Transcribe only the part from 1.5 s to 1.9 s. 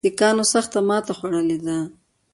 ده.